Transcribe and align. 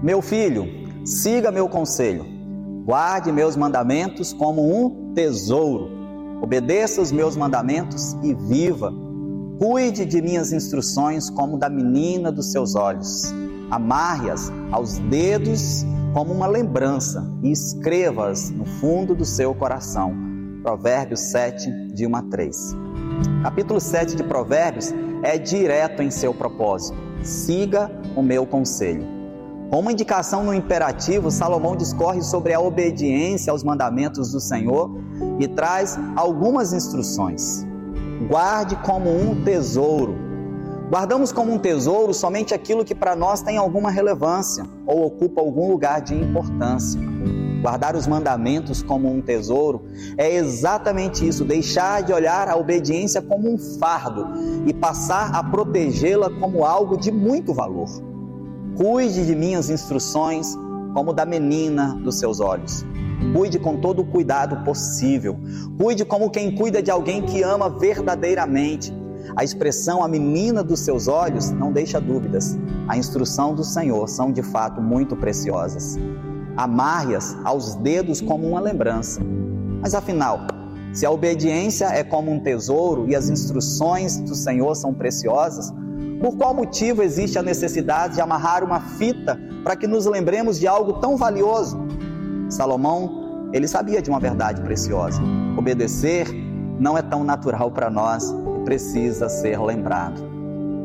Meu 0.00 0.22
filho, 0.22 0.68
siga 1.04 1.50
meu 1.50 1.68
conselho, 1.68 2.24
guarde 2.84 3.32
meus 3.32 3.56
mandamentos 3.56 4.32
como 4.32 4.62
um 4.62 5.12
tesouro, 5.12 5.90
obedeça 6.40 7.02
os 7.02 7.10
meus 7.10 7.36
mandamentos 7.36 8.12
e 8.22 8.32
viva. 8.32 8.92
Cuide 9.58 10.06
de 10.06 10.22
minhas 10.22 10.52
instruções 10.52 11.28
como 11.28 11.58
da 11.58 11.68
menina 11.68 12.30
dos 12.30 12.52
seus 12.52 12.76
olhos. 12.76 13.34
Amarre-as 13.72 14.52
aos 14.70 14.98
dedos 14.98 15.84
como 16.14 16.32
uma 16.32 16.46
lembrança 16.46 17.28
e 17.42 17.50
escreva-as 17.50 18.50
no 18.50 18.64
fundo 18.64 19.16
do 19.16 19.24
seu 19.24 19.52
coração. 19.52 20.14
Provérbios 20.62 21.20
7, 21.32 21.88
de 21.92 22.06
1 22.06 22.16
a 22.16 22.22
3. 22.22 22.76
Capítulo 23.42 23.80
7 23.80 24.14
de 24.14 24.22
Provérbios 24.22 24.94
é 25.24 25.36
direto 25.36 26.04
em 26.04 26.10
seu 26.10 26.32
propósito. 26.32 26.96
Siga 27.24 27.90
o 28.14 28.22
meu 28.22 28.46
conselho. 28.46 29.17
Com 29.70 29.80
uma 29.80 29.92
indicação 29.92 30.44
no 30.44 30.54
imperativo, 30.54 31.30
Salomão 31.30 31.76
discorre 31.76 32.22
sobre 32.22 32.54
a 32.54 32.60
obediência 32.60 33.50
aos 33.50 33.62
mandamentos 33.62 34.32
do 34.32 34.40
Senhor 34.40 34.90
e 35.38 35.46
traz 35.46 35.98
algumas 36.16 36.72
instruções. 36.72 37.66
Guarde 38.28 38.76
como 38.76 39.10
um 39.10 39.44
tesouro. 39.44 40.16
Guardamos 40.90 41.32
como 41.32 41.52
um 41.52 41.58
tesouro 41.58 42.14
somente 42.14 42.54
aquilo 42.54 42.82
que 42.82 42.94
para 42.94 43.14
nós 43.14 43.42
tem 43.42 43.58
alguma 43.58 43.90
relevância 43.90 44.64
ou 44.86 45.04
ocupa 45.04 45.42
algum 45.42 45.70
lugar 45.70 46.00
de 46.00 46.14
importância. 46.14 46.98
Guardar 47.60 47.94
os 47.94 48.06
mandamentos 48.06 48.82
como 48.82 49.12
um 49.12 49.20
tesouro 49.20 49.84
é 50.16 50.34
exatamente 50.34 51.28
isso, 51.28 51.44
deixar 51.44 52.02
de 52.02 52.12
olhar 52.14 52.48
a 52.48 52.56
obediência 52.56 53.20
como 53.20 53.52
um 53.52 53.58
fardo 53.58 54.28
e 54.66 54.72
passar 54.72 55.34
a 55.34 55.44
protegê-la 55.44 56.30
como 56.40 56.64
algo 56.64 56.96
de 56.96 57.12
muito 57.12 57.52
valor. 57.52 58.08
Cuide 58.78 59.26
de 59.26 59.34
minhas 59.34 59.70
instruções 59.70 60.56
como 60.94 61.12
da 61.12 61.26
menina 61.26 61.96
dos 61.96 62.20
seus 62.20 62.38
olhos. 62.38 62.86
Cuide 63.34 63.58
com 63.58 63.80
todo 63.80 64.02
o 64.02 64.04
cuidado 64.04 64.64
possível. 64.64 65.36
Cuide 65.76 66.04
como 66.04 66.30
quem 66.30 66.54
cuida 66.54 66.80
de 66.80 66.88
alguém 66.88 67.22
que 67.22 67.42
ama 67.42 67.68
verdadeiramente. 67.68 68.96
A 69.34 69.42
expressão 69.42 70.00
a 70.00 70.06
menina 70.06 70.62
dos 70.62 70.78
seus 70.78 71.08
olhos 71.08 71.50
não 71.50 71.72
deixa 71.72 72.00
dúvidas. 72.00 72.56
A 72.86 72.96
instrução 72.96 73.52
do 73.52 73.64
Senhor 73.64 74.08
são 74.08 74.30
de 74.30 74.44
fato 74.44 74.80
muito 74.80 75.16
preciosas. 75.16 75.98
Amarre-as 76.56 77.36
aos 77.42 77.74
dedos 77.74 78.20
como 78.20 78.46
uma 78.46 78.60
lembrança. 78.60 79.20
Mas 79.82 79.92
afinal, 79.92 80.46
se 80.92 81.04
a 81.04 81.10
obediência 81.10 81.86
é 81.86 82.04
como 82.04 82.30
um 82.30 82.38
tesouro 82.38 83.08
e 83.08 83.16
as 83.16 83.28
instruções 83.28 84.18
do 84.18 84.36
Senhor 84.36 84.76
são 84.76 84.94
preciosas, 84.94 85.72
por 86.20 86.36
qual 86.36 86.54
motivo 86.54 87.02
existe 87.02 87.38
a 87.38 87.42
necessidade 87.42 88.14
de 88.14 88.20
amarrar 88.20 88.64
uma 88.64 88.80
fita 88.80 89.38
para 89.62 89.76
que 89.76 89.86
nos 89.86 90.06
lembremos 90.06 90.58
de 90.58 90.66
algo 90.66 90.94
tão 90.94 91.16
valioso? 91.16 91.78
Salomão, 92.48 93.50
ele 93.52 93.68
sabia 93.68 94.02
de 94.02 94.10
uma 94.10 94.18
verdade 94.18 94.60
preciosa. 94.62 95.20
Obedecer 95.56 96.26
não 96.78 96.96
é 96.96 97.02
tão 97.02 97.24
natural 97.24 97.70
para 97.70 97.88
nós 97.90 98.30
e 98.30 98.64
precisa 98.64 99.28
ser 99.28 99.60
lembrado. 99.60 100.20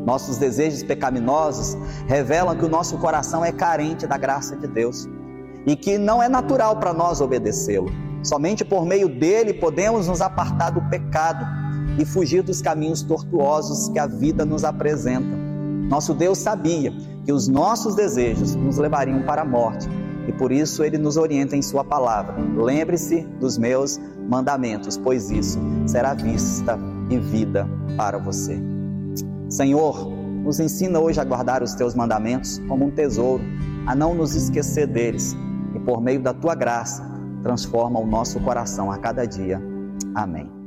Nossos 0.04 0.36
desejos 0.36 0.82
pecaminosos 0.82 1.76
revelam 2.06 2.56
que 2.56 2.64
o 2.64 2.68
nosso 2.68 2.98
coração 2.98 3.44
é 3.44 3.50
carente 3.50 4.06
da 4.06 4.18
graça 4.18 4.56
de 4.56 4.66
Deus 4.66 5.08
e 5.66 5.74
que 5.74 5.96
não 5.96 6.22
é 6.22 6.28
natural 6.28 6.76
para 6.76 6.92
nós 6.92 7.20
obedecê-lo. 7.20 7.90
Somente 8.22 8.64
por 8.64 8.84
meio 8.84 9.08
dele 9.08 9.54
podemos 9.54 10.08
nos 10.08 10.20
apartar 10.20 10.70
do 10.70 10.82
pecado 10.88 11.63
e 11.98 12.04
fugir 12.04 12.42
dos 12.42 12.60
caminhos 12.60 13.02
tortuosos 13.02 13.88
que 13.88 13.98
a 13.98 14.06
vida 14.06 14.44
nos 14.44 14.64
apresenta. 14.64 15.36
Nosso 15.88 16.14
Deus 16.14 16.38
sabia 16.38 16.92
que 17.24 17.32
os 17.32 17.48
nossos 17.48 17.94
desejos 17.94 18.54
nos 18.54 18.78
levariam 18.78 19.22
para 19.22 19.42
a 19.42 19.44
morte 19.44 19.88
e 20.26 20.32
por 20.32 20.50
isso 20.50 20.82
ele 20.82 20.98
nos 20.98 21.16
orienta 21.16 21.56
em 21.56 21.62
Sua 21.62 21.84
palavra. 21.84 22.36
Lembre-se 22.56 23.22
dos 23.38 23.58
meus 23.58 24.00
mandamentos, 24.28 24.96
pois 24.96 25.30
isso 25.30 25.58
será 25.86 26.14
vista 26.14 26.78
e 27.10 27.18
vida 27.18 27.68
para 27.96 28.18
você. 28.18 28.58
Senhor, 29.48 30.10
nos 30.42 30.58
ensina 30.60 30.98
hoje 30.98 31.20
a 31.20 31.24
guardar 31.24 31.62
os 31.62 31.74
teus 31.74 31.94
mandamentos 31.94 32.60
como 32.68 32.86
um 32.86 32.90
tesouro, 32.90 33.42
a 33.86 33.94
não 33.94 34.14
nos 34.14 34.34
esquecer 34.34 34.86
deles 34.86 35.36
e 35.74 35.80
por 35.80 36.00
meio 36.00 36.20
da 36.20 36.32
tua 36.32 36.54
graça 36.54 37.04
transforma 37.42 38.00
o 38.00 38.06
nosso 38.06 38.40
coração 38.40 38.90
a 38.90 38.98
cada 38.98 39.26
dia. 39.26 39.60
Amém. 40.14 40.63